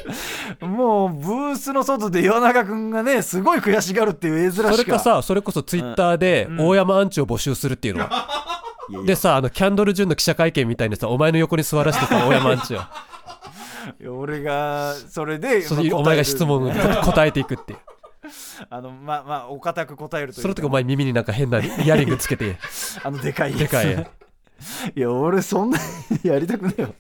[0.61, 4.73] もうブースの外で岩永君がねすごい悔しがるっていう絵面しか。
[4.73, 8.09] それかさそれこそツイッターで大山アンチを募集するっていうのいや
[8.91, 9.03] いや。
[9.03, 12.81] でさあのキャンドル・ジュンの記者会見みたいにさお前の横に座らせてさ大山アンチを
[14.01, 17.79] いや俺がそれでそまあ答えるお前が質問を答えていくっていう。
[18.69, 22.59] あのまあまあお堅く答えるというその時お前耳になんか変なイヤリングつけて。
[23.03, 23.61] あのでかいやつ。
[23.61, 24.11] でかい
[24.95, 25.79] いや俺そんな
[26.23, 26.95] やりたくねえよ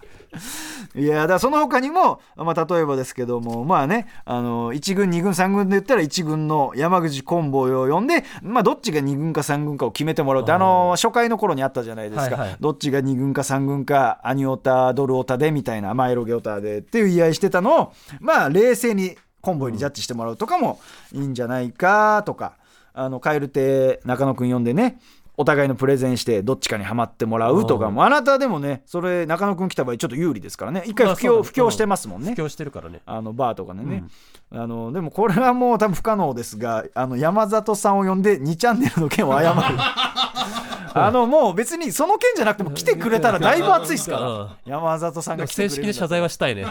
[0.94, 12.56] いやだその他にも、まあ、例えばですけどもまあねあの1軍2軍3軍で言ったら1軍の山口コンボイを呼んで、まあ、どっちが2軍か3軍かを決めてもらうってあの初回の頃にあったじゃないですか、はいはい。
[12.60, 20.80] どっちが2軍か3軍かアニオタドルオタでみたいなマイロゲオタでっていう言い合いしてたのをまあ冷静にコンボイにジャッジしてもらうとかも
[21.12, 22.56] いいんじゃないかとか、
[22.92, 25.00] あの蛙亭中野くん呼んでね
[25.40, 28.05] お互いのプレゼンしてどっちかにはまってもらうとかも。
[28.05, 30.83] あなたでもねそれ中野くん来た場合ちょっと有利ですからね。
[30.85, 32.33] 一回布教布教してますもんね。
[32.33, 33.00] 布教してるからね。
[33.07, 34.05] あのバーとかでね、
[34.50, 39.61] あのでもこれはもう多分不可能ですがあの山里さんを呼んで2チャンネルの件を謝る
[40.94, 44.57] あのもう別にその件じゃなくても来てくれたらだいぶ熱いですから。
[44.64, 46.66] 山里さんが来てくれ正式に謝罪はしたいね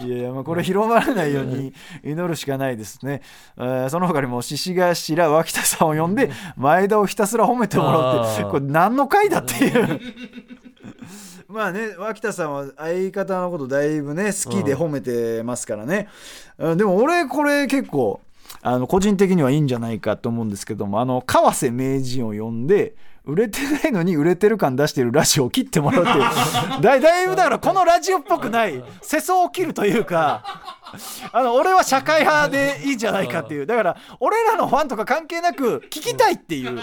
[0.00, 3.22] いやいやまあこれ広まらないように祈るしかないですね、
[3.56, 10.00] えーその他にも獅子頭脇田さんを呼んで前田をひたすら褒めてもらうってこれ何の回だっていう。
[11.48, 16.08] まあね脇田さんは相方のことだいぶね好きで褒めてますからね、
[16.58, 16.78] うん。
[16.78, 18.20] でも俺これ結構
[18.62, 26.82] あの個人的にはいいんじゃないかと思うんですけどもあの川瀬名人を呼んで売れてないのに売れてる感出してるラジオを切ってもらうっていう。
[26.82, 28.84] だだいぶだからこのラジオっぽくない。
[29.00, 30.44] 世相を切るというか
[31.32, 33.66] あの俺は社会派でいいんじゃないかっていう。
[33.66, 36.78] だから俺らのファンとか関係なく聞きたいっていう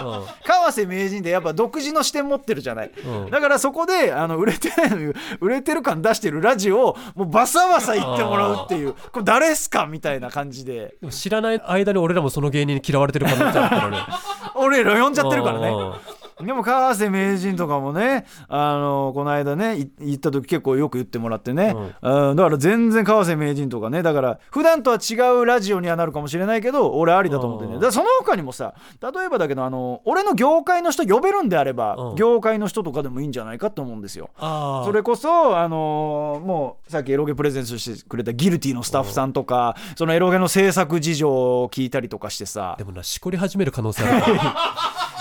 [0.45, 2.91] 川瀬名人でやっぱ独自の視点持ってるじゃない。
[3.05, 3.29] うん。
[3.29, 8.93] だからそこであの売れてないのに売れてる感出してるラジオをもうバサバサ言ってもらうっていう。
[9.11, 10.95] これ誰っすかみたいな感じで。
[10.99, 13.97] でも知らない間に俺らもその芸人に嫌われてる可能性あるからね。
[14.55, 15.69] 俺ら呼んじゃってるからね。
[15.69, 22.35] うんでも川瀬名人とかもねあのこの間ねい行った時結構よく言ってもらってね、うん。
[22.35, 27.81] だから全然川瀬名人とかねだから普段とは違うラジオにはなるかもしれないけど俺ありだと思ってねうん。
[27.81, 32.15] だその他にもさ例えばだけどあの俺の業界の人呼べるんであれば、うん。
[32.15, 34.29] 業界の人とかでもいいんじゃないかと思うんですよ。
[34.39, 42.75] それこそ、あのーもうさっきエロゲプレゼンスしてくれたギルティのスタッフさんとか、そのエロゲの制作事情を聞いたりとかしてさ。
[42.77, 44.33] でもなしこり始める可能性ある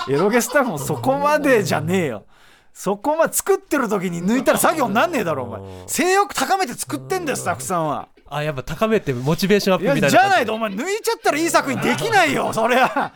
[0.09, 2.25] エロゲスタッフもそこまでじゃねえよ。
[2.73, 5.61] そこまで作ってる時に抜いたら作業になんねえだろお前。
[5.87, 8.07] 性欲高めて作ってんだよスタッフさんは。
[8.29, 10.09] あやっぱ高めてモチベーションアップみたいな。
[10.09, 13.11] じゃないとお前抜いちゃったらいい作品できないよそりゃ。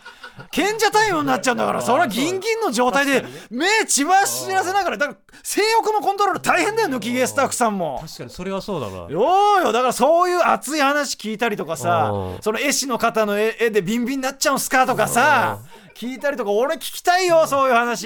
[0.52, 8.00] 賢者タイムになっちゃうんだからそれはギンギンの状態で目血走らせながらだから性欲のコントロール大変だよ抜き毛スタッフさんも。
[8.02, 8.98] 確かにそれはそうだな。
[8.98, 12.42] よーよだからそういう熱い話聞いたりとかさうん。
[12.42, 15.60] その絵師の方の絵絵でビンビンになっちゃうんすかとかさ
[15.96, 18.06] 聞いたりとか俺聞きたいよそういう話。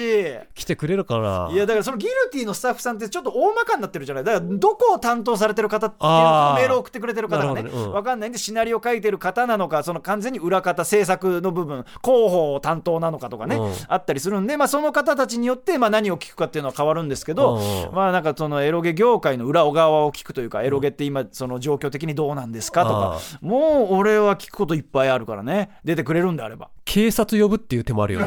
[0.54, 4.24] 来てくれるかないやだからそのギルティのスタッフさんってちょっと大まかになってるじゃない。
[4.24, 13.72] だからどこを担当されてる方っていうのメールを送ってくれてる方がね分かんないんでシナリオ書いてる方なのかその完全に裏方制作の部分広報担当なのかとかね、うん。
[13.88, 17.94] あったりするんで、まあ、その方たちによってまあ何を聞くかっていうのは変わるんですけど、うん。
[17.94, 26.70] まあなんかそのエロゲ業界の裏側を聞くというかエロゲって今その状況的にどうなんですかとかあもう俺は聞くこといっぱいあるからね出てくれるんであれば。
[26.92, 28.20] 警察呼ぶっていう手もあるよ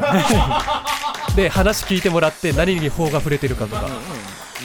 [1.36, 3.82] で話聞いてもらって何に法が触れてるかとか。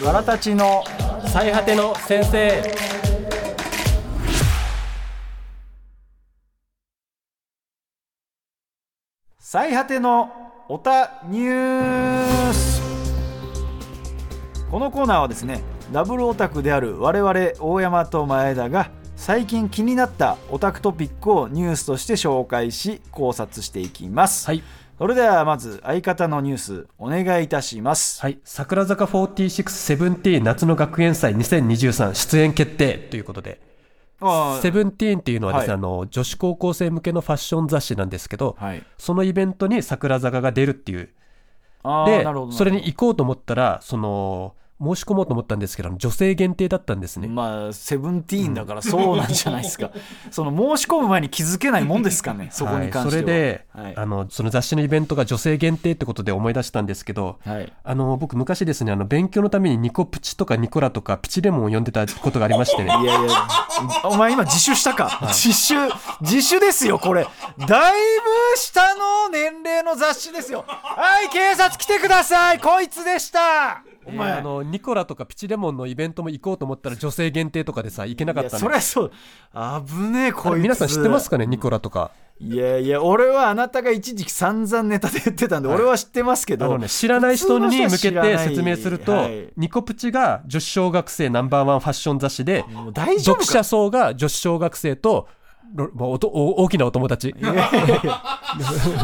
[0.02, 0.86] ガラたちの
[1.26, 2.64] 最果ての先生。
[9.38, 10.32] 最果ての
[10.70, 12.82] おたニュース。
[14.72, 24.64] このコーナーはですねダブルオタクである我々大山と前田が最近気になったオタクトピックをニュースとして紹介し考察していきます、はい、
[24.98, 33.62] それではまず相方のニュースお願いいたします、はい、桜坂46セブンティーン夏の学園祭2023出演決定ということで。
[34.62, 35.80] セブンティーンっていうのはですね、はい。
[35.80, 38.84] あの女子高校生向けのファッション雑誌なんですけど、はい。
[38.98, 41.10] そのイベントに桜坂が出るっていう。
[42.06, 49.92] でそれに行こうと思ったらその申し込もうと思ったんですけど女性限定だったんですね、まあセブンティーンだからそうなんじゃないですか、
[50.32, 53.94] その申し込む前に気づけないもんですかねそこに関しては、はい、それで、はい。
[53.96, 57.74] あのその雑誌のイベントが女性限定ってことで思い出したんですけどはい。
[57.84, 62.86] あの僕昔ですねあの勉強のためにニコプチとかニコラとかピチレモンを読んでたことがありましてね。
[63.02, 63.48] いやいや、
[64.04, 67.24] お前今自首したか、自首、自首ですよ、これ。
[67.68, 67.92] だい
[68.54, 70.66] ぶ下の年齢の雑誌ですよ。
[70.68, 73.84] はい、警察来てください、こいつでした。
[74.10, 79.12] お前、あのニコラとかピチレモンのイベントも行こうと思ったら女性限定とかでさ行けなかったのそりゃそう。
[79.88, 80.64] 危ねえ、こいつ。
[80.64, 86.78] 皆さん知ってますかねニコラとかいやいや、俺はあなたが一時期散々ネタで言ってたんで、俺は知ってますけど。
[86.78, 92.64] ね、知らない人に向けて説明すると、はいニコプチが女子小学生ナンバーワンファッション雑誌で
[93.18, 95.28] 読者層が女子小学生とろ
[95.74, 97.36] もうおとお大きなお友達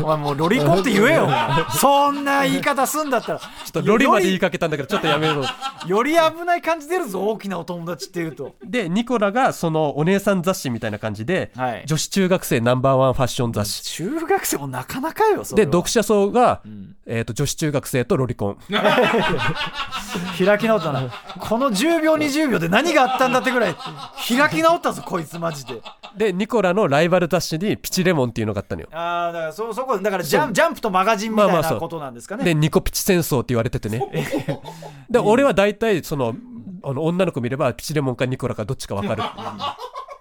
[0.01, 1.29] お前もうロリコンって言えよ。
[1.79, 3.39] そんな言い方すんだったら。
[3.39, 5.43] ちょっとロリまで言いかけたんだけどちょっとやめろ
[5.85, 8.55] より危ない感じ出るぞ、大きなお友達っていうと。
[8.63, 18.57] でニコラがそのお姉さん雑誌みたいな感じで、はい女子中学生ナンバーワンファッション雑誌中学生もなかなかよ、で読者層が、んえー、と女子中学生とロリコン
[20.37, 21.03] 開き直ったな。
[21.39, 23.75] この10秒、20秒で何があったんだってぐらい、
[24.27, 25.81] 開き直ったぞ、こいつマジで。
[26.17, 28.89] でニコラのライバル雑誌にピチレモンっていうのがあったのよ。
[28.91, 32.43] ああ、だからそ、そこ、だからジャンジャンプとマガジンみたいなことなんですかね。
[32.43, 34.07] でニコピチ戦争って言われててね。
[35.09, 36.35] で俺は大体その
[36.83, 39.23] あの女の子見ればピチレモンかニコラかどっちか分かる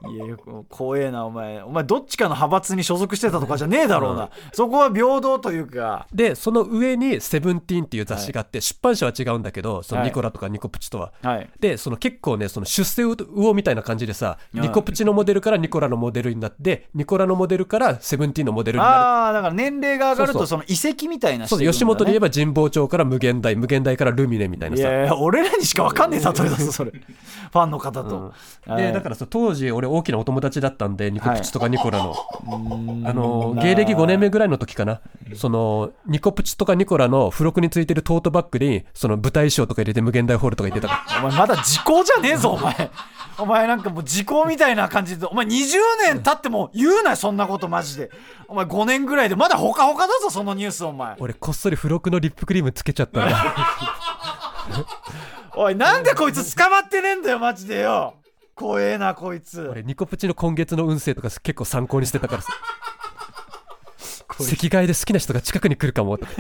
[0.09, 0.25] いや、
[0.69, 1.63] 怖えな、お前。
[1.63, 4.31] お前、どっちかの派閥に所属してたとかじゃねえだろうな。
[4.53, 6.07] そこは平等というか。
[6.13, 11.13] でその上に「セブンティーンっていう雑誌があって、出版社は違うんだけどそのはいニコラとかニコプチとは。
[11.23, 11.49] はい。
[11.59, 26.91] でその結構ねその出世魚みたいな感じでさうんニコプチのモデルからニコラのモデルになってニコラのモデルからセブンティーンのモデルになるああ、だから年齢が上がると、そうその遺跡みたいなそう吉本で言えば神保町から無限大無限大からルミネみたいないさやいや、俺らにしか分かんねえ例えだぞ、それ。
[26.91, 28.33] ファンの方と。
[28.67, 32.15] でだからさ当時俺大きなお友達だったんでニコプチとかニコラの、
[33.07, 35.01] あの芸歴5年目ぐらいの時かな。
[35.35, 40.89] そのニコプチとかニコラの付録についてるトートバッグにその舞台衣装とか入れて無限大ホールとか行ってた。
[40.89, 42.91] からお前まだ時効じゃねえぞお前。
[43.37, 45.27] お前なんかもう時効みたいな感じで。
[45.27, 45.51] お前20
[46.07, 48.11] 年経っても言うなよそんなことマジで。
[48.49, 51.17] お前5年ぐらいでまだほかほかだぞそのニュースお前。
[51.19, 53.55] 俺こっそり付録のリップクリームつけちゃったんだ
[55.57, 58.15] おいなんでこいつ捕まってねえんだよマジでよ
[58.55, 59.69] 怖えなこいつ。
[59.69, 62.53] 俺ニコプチの今月の運勢とか結構参考にしてたからさ。
[64.41, 66.27] 席替えで好きな人が近くに来るかもと。
[66.27, 66.33] か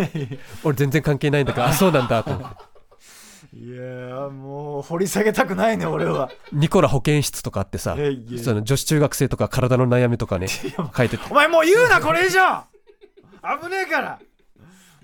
[0.64, 2.56] 俺全然関係ないんだからあそうなんだと思って。
[3.56, 6.30] いやーもう掘り下げたくないね俺は。
[6.52, 7.96] ニコラ保健室とかあってさ
[8.42, 11.24] その女子中学生とか体の悩みとかね書いてて。
[11.30, 12.40] お前もう言うなこれ以上。
[13.62, 14.18] 危ねえから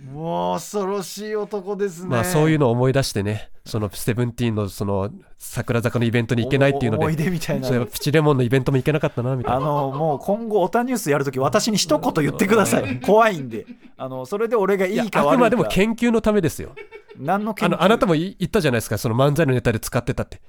[0.02, 2.08] もう恐ろしい男ですね。
[2.08, 13.00] まあそういうのを思い出してねそのセブンティーンのその桜坂のイベントに行けないっていうのお思いで出みたいなそういえばピチレモンのイベントも行けなかったなみたいあなのもう今後オタニュースやるとき私に一言言ってください。
[13.00, 13.66] 怖いんで。
[13.98, 15.20] あのそれで俺がいいか悪いか。
[15.32, 16.74] あくまでも研究のためですよ。
[17.18, 17.74] 何の研究？
[17.74, 20.40] あのあなたも言言ったじゃないですかその漫才のネタで使ってたって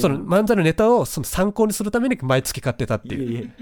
[0.00, 3.52] その漫才のネタをその参考にするために毎月買ってたっていう。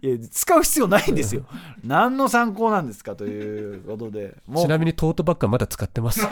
[0.00, 1.44] いや使う必要ないんですよ。
[1.84, 6.20] 何の参考なんですかということでちなみにトートバッグはまだ使ってます。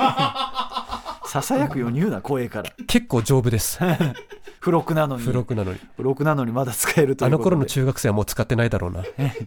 [1.26, 2.70] ささやくように言うな声から。
[2.86, 3.80] 結構丈夫です。
[4.60, 5.22] 付録なのに。
[5.22, 5.78] 付録なのに。
[5.78, 9.02] 付録なのにまだ使えるとあの頃の中学生はもう使ってないだろうな。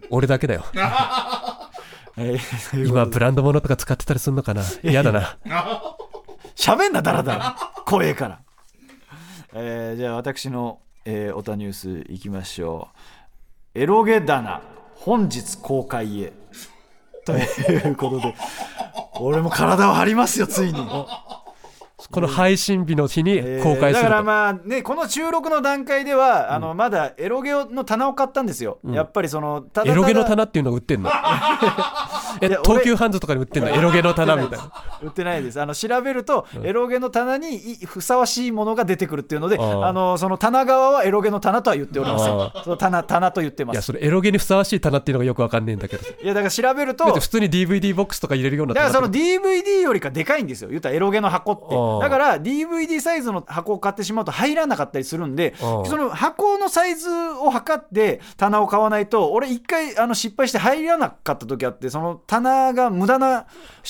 [0.10, 0.66] 俺だけだよ。
[2.74, 4.64] 今ブランド物とか使ってたりするのかな？
[4.84, 5.38] 嫌だな。
[6.56, 8.40] 喋んなだらだら怖えから、
[9.54, 12.90] えーじゃあ私の、えーオタニュースいきましょ
[13.76, 13.80] う。
[13.80, 14.62] エロゲ棚
[14.96, 16.34] 本日公開へ。
[17.26, 18.36] ということで
[19.20, 20.80] 俺も体を張りますよついに。
[22.12, 23.64] この配信日の日にえー。
[23.64, 31.10] 公開すると、だからまあねこの収録の段階では、あのまだエロゲの棚を買ったんですよ、やっぱりそのエロゲの棚っていうのが売ってんの？
[32.42, 33.70] え東急ハンズとかに売ってんの？
[33.70, 34.72] エロゲの棚みたいな。
[35.02, 35.62] 売ってないです。
[35.62, 36.66] あの調べると、うん。
[36.66, 43.76] エロゲの棚にいふさわしいものが出てくるっていうのであのその棚側はエロゲの棚とは言っておりませんあその棚棚と言ってます。
[43.76, 50.70] いやそれエロゲにふさわしい棚っていうのがよくわかんねえんだけどいやだから調べると普通に DVD ボックスとか入れるようなだからその棚 DVD よりかでかいんですよ。
[50.70, 63.48] 言ったらエロゲの箱ってだから DVD サイズの箱を買ってしまうと入らなかったりするんでその箱のサイズを測って棚を買わないと俺一回あの失敗して入らなかった時あってその棚が無駄な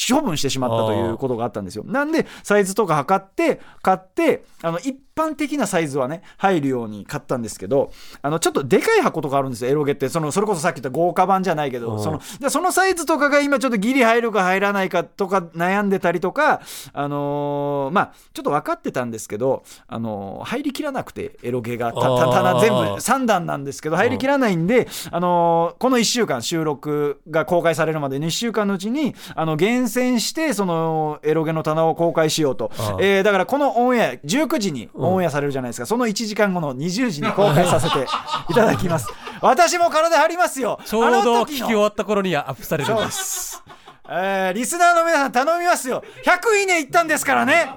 [0.09, 1.83] 処分してしまったということがあったんですよ。
[1.85, 7.91] なんでサイズとか測って買ってあの一般的なサイズはね入るように買ったんですけど
[8.21, 10.07] あのちょっとでかい箱とかあるんですよエロゲって。
[10.09, 16.61] そのそれこそさっき言った豪華版じゃないけうんどそのでそのサイズとかが今ちょっとギリ入るか入らないかとか悩んでたりとか
[16.93, 21.91] あのーまあちょっと分かってたんですけど、あのー入りきらなくてエロゲが。
[21.93, 38.07] た棚全部3段なんですけど入りきらないんで、あのーこの1週間収録が公開されるまでの1週間のうちにあの厳選してそのエロゲの棚を公開しようと、えーだからこのオンエア19時にオンエアされるじゃないですか、その1時間後の20時に公開させて
[38.49, 39.07] いただきます
[39.41, 43.63] 私も体張りますよちょうど聞き終わった頃にはアップされるんでですす。
[44.09, 46.01] えーリスナーの皆さん頼みますよ。
[46.23, 47.69] 100いいねいったんですからね。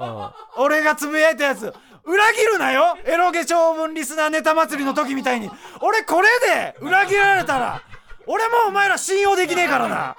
[0.56, 1.74] 俺がつぶやいたやつ。
[2.04, 5.50] 裏切るなよエロゲ長文リスナーネタ祭りの時みたいに。
[5.80, 7.82] 俺これで裏切られたら、
[8.26, 10.16] 俺もお前ら信用できねえからな。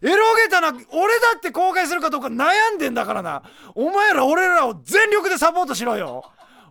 [0.00, 3.42] エロゲたな、俺だって公開するかどうか悩んでんだからな。
[3.74, 6.24] お前ら俺らを全力でサポートしろよ。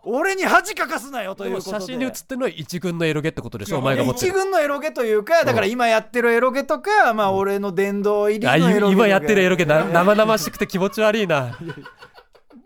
[0.10, 1.80] 俺に恥かかすなよということで。
[1.80, 4.28] 写真に写ってるのは一軍のエロゲってことでしょお前が持ってる。
[4.28, 8.92] 一軍のエロゲというかだから今やってるエロゲとか、まあ俺の殿堂入りのあエロゲとか。
[8.94, 11.58] 今やってるエロゲな生々しくて気持ち悪いな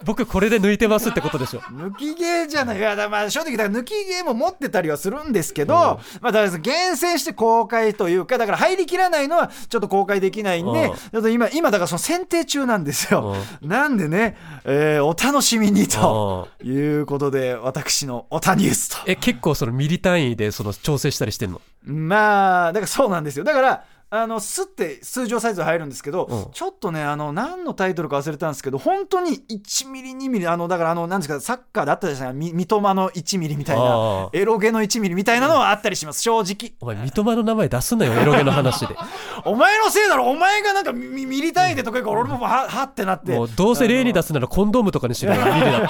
[0.04, 1.60] 僕これで抜いてますってことでしょ。
[1.60, 2.78] 抜き毛じゃない。
[2.78, 10.96] いやだまあ正直だから抜き毛も持ってたりはするんですけど、まあだから厳選して公開というかだから入りきらないのはちょっと公開できないんで、うん。
[10.96, 18.98] ちょっと今今だからその選定中なんですよ、なんでね、えーお楽しみにということで私のおたニュースと。
[19.06, 21.62] え結構そのミリ単位でその調整したりしてんの？
[21.84, 23.44] まあだからそうなんですよ。
[23.44, 23.84] だから
[24.14, 26.52] あのスって通常サイズ入るんですけど、うん。
[26.52, 36.74] ちょっとねあの何のタイトルか忘れたんですけど本当に1ミリ2ミリあのだからあのなんですかサッカーであったじゃないみ三笘の1ミリみたいなエロゲの1ミリみたいなのはあったりします正直。
[36.82, 38.98] お前三笘の名前出すなよエロゲの話で。
[39.46, 43.34] お前のせいだろお前がなんかミミリ単位でとか言うから俺もははってなって。
[43.34, 45.88] もうどうせ例に出すならコンドームとかにしろよミリだって。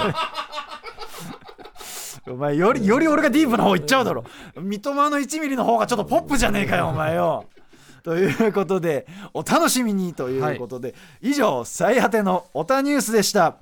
[2.30, 4.24] お前よりより俺がディープな方行っちゃうだろ。
[4.56, 7.46] 三笘の1ミリの方がちょっとポップじゃねえかよお前よ
[8.04, 13.58] ということでお楽しみにということで、以上最果てのオタニュースでした。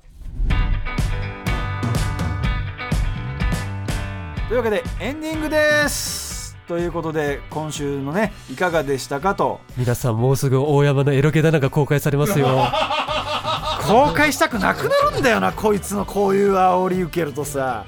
[4.48, 6.56] というわけでエンディングです。
[6.66, 9.60] ということで今週のねいかがでしたかと。
[9.76, 12.46] 皆さんもうすぐ大山のエロゲ棚が公開されますよ。
[13.86, 17.86] 公開したくなくなるんだよなこいつのこういう煽り受けるとさ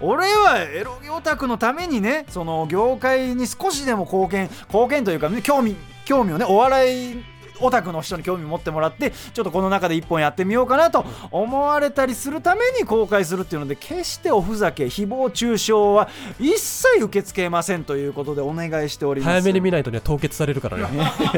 [0.00, 7.24] 俺はエロゲオタクのためにねその業界に少しでも貢献貢献というか興味興味をねお笑い
[7.60, 19.30] オタクの人に興味持ってもらってちょっとこの中で一本やってみようかなと思われたりするために公開するっていうので決しておふざけ誹謗中傷は一切受け付けませんということでお願いしております。
[19.30, 20.88] 早めに見ないとね凍結されるからね。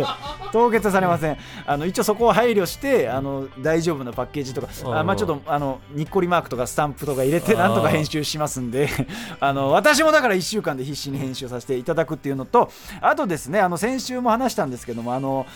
[0.53, 1.37] 凍結されません。
[1.67, 8.89] あの一応そこを配慮してあの大丈夫なパッケージとかあまあちょっとあのにっこりマークとかスタンプとか入れてなんとか編集しますんで
[9.41, 15.47] あの私もだから1週間で必死に編集させていただくっていうのとあとですねあの先週も話したんですけどもあの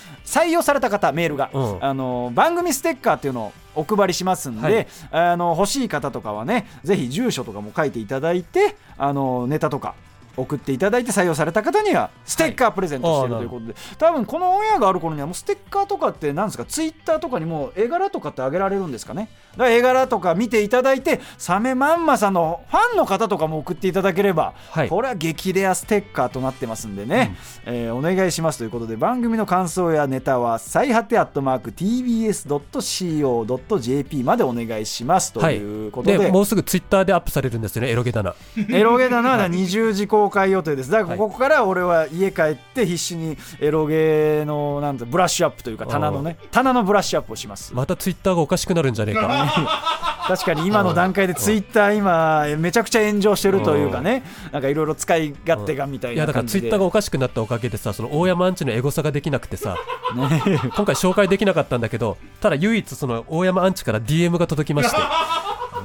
[0.53, 1.85] 採用された方メールが、うん。
[1.85, 4.87] あの番組ステッカーっていうのをお配りしますんで、はい。
[5.11, 9.95] あの欲しい方とかはねぜひ住所とかも書いていただいてあのネタとか
[10.37, 16.64] 送っていただいて採用された方にはステッカープレゼントしているということで、多分このオンエアがある頃にはもうステッカーとかって何ですか？
[16.64, 19.28] ツイッターとかにも絵柄とかってあげられるんですかね？
[19.53, 24.89] だから絵柄とか見ていただいてサメまんまさんのファンの方とかも送っていただければ、はい。
[24.89, 38.35] これは激レアステッカーとなってますんでね、えーお願いしますということで番組の感想やネタは最果てアットマーク TBS.CO.JP までお願いしますとはいいうことで、でもうすぐツイッターでアップされるんですよねエロゲ棚
[38.70, 40.91] エロゲだな20時公開予定です。
[40.91, 47.75] だからここから俺は家帰って必死にエロゲのなんてブラッシュアップというか棚のね棚のブラッシュアップをします。
[47.75, 49.53] またツイッターがおかしくなるんじゃねえか。
[50.29, 59.77] 確かに今の段階でツイッター今めちゃくちゃ炎上してるというかねなんかいろいろ使い勝手がみたいいやだからツイッターがおかしくなったおかげでさその大山アンチのエゴサができなくてさ。
[60.14, 64.97] 今回紹介できなかったんだけどただ唯一その大山アンチから DM が届きまして。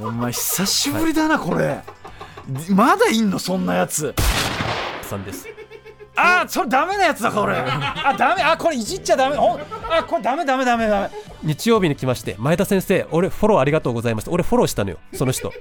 [0.01, 1.81] お前久しぶりだなこれ
[2.69, 4.13] まだいんのそんなやつ。
[5.01, 5.47] さんです。
[6.19, 9.35] あーそれダメなやつだこれあダメあこれいじっちゃダメ。
[9.35, 11.09] ほんあこれダメダメダメダメ。
[11.43, 15.53] 日曜日に来まして前田先生俺フォローありがとうございます俺フォローしたのよその人。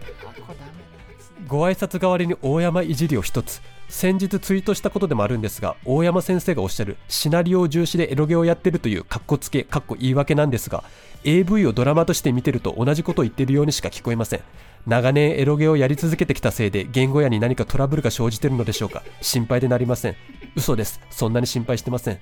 [1.46, 3.60] ご挨拶代わりに大山いじりを一つ。
[3.88, 10.82] 先日ツイートしたことでもあるんですが大山先生がおっしゃるシナリオ重視でエロゲをやってるというカッコつけカッコ言い訳なんですが
[11.22, 14.40] AV をドラマとして見てると同じことを言ってるようにしか聞こえません
[14.86, 19.02] 長年エロゲをやり続けてきたせいで言語やに何かトラブルが生じてるのでしょうか。
[19.20, 20.16] 心配でなりません。
[20.54, 21.00] 嘘です。
[21.10, 22.20] そんなに心配してません。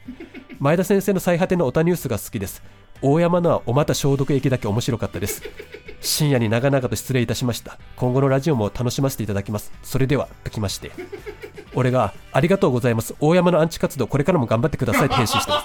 [0.59, 2.63] 前田先生の最果てのオタニュースが好きです。
[3.03, 5.43] 大山のはおまた消毒液だけ面白かったです。
[6.01, 7.79] 深夜に長々と失礼いたしました。
[7.97, 9.71] 今後のラジオも楽しませていただきます。
[9.83, 10.91] それではときまして。
[11.75, 13.15] 俺がありがとうございます。
[13.21, 15.65] 大山のアンチ活動これからも頑張ってくださいって返信してま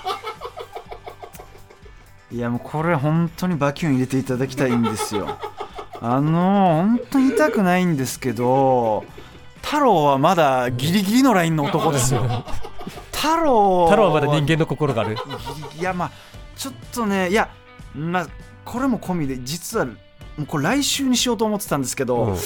[2.30, 2.36] す。
[2.36, 5.40] いやもうこれ本当にバキュン入れていただきたいんですよ。
[6.02, 9.04] あの本当に痛くないんですけど
[9.62, 12.22] 太郎はまだギリギリのラインの男ですよ。
[13.12, 13.86] 太郎。
[13.86, 15.18] 太郎はまだ人間の心がある。
[15.78, 16.12] いやまあ
[16.56, 17.50] ちょっとねいや
[17.94, 18.28] まあ
[18.64, 19.92] これも込みで実はも
[20.40, 22.38] うこれ来週にしようと思ってたんですけど、うん。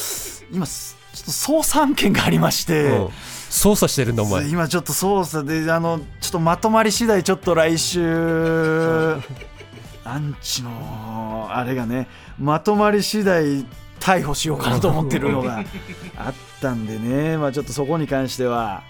[0.51, 3.10] 今すちょっと捜査案件がありまして、うん。
[3.49, 4.47] 操作してるんだお前。
[4.49, 9.22] 今ちょっと捜査であのちょっとまとまり次第ちょっと来週
[10.04, 12.08] アンチのあれがね
[12.40, 13.66] まとまり次第
[14.00, 15.64] 逮捕しようかなと思ってるのが
[16.18, 17.38] あったんでね。
[17.38, 18.84] まあちょっとそこに関しては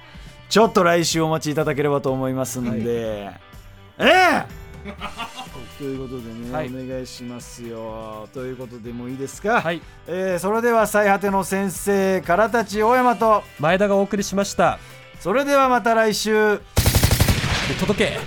[0.50, 3.32] ちょっと来週お待ちいただければと思いますんで、え
[4.00, 4.46] え！
[5.78, 6.68] ということでね、はい。
[6.68, 8.28] お願いしますよ。
[8.34, 9.82] ということでもういいですか、はい。
[10.08, 13.44] えーそれでは最果ての先生からたち大山と。
[13.60, 14.80] 前田がお送りしました。
[15.20, 16.60] それではまた来週。
[17.80, 18.20] 届け